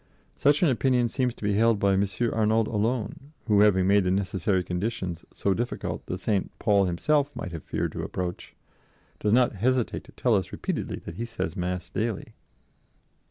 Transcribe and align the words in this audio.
Such 0.35 0.63
an 0.63 0.69
opinion 0.69 1.09
seems 1.09 1.35
to 1.35 1.43
be 1.43 1.53
held 1.53 1.77
by 1.77 1.93
M. 1.93 2.01
Arnauld 2.01 2.65
alone, 2.65 3.33
who, 3.45 3.59
having 3.59 3.85
made 3.85 4.03
the 4.03 4.09
necessary 4.09 4.63
conditions 4.63 5.23
so 5.31 5.53
difficult 5.53 6.03
that 6.07 6.19
St. 6.19 6.49
Paul 6.57 6.85
himself 6.85 7.29
might 7.35 7.51
have 7.51 7.61
feared 7.63 7.91
to 7.91 8.01
approach, 8.01 8.55
does 9.19 9.31
not 9.31 9.53
hesitate 9.53 10.03
to 10.05 10.11
tell 10.13 10.33
us 10.33 10.51
repeatedly 10.51 10.97
that 11.05 11.17
he 11.17 11.25
says 11.25 11.55
Mass 11.55 11.87
daily." 11.91 12.33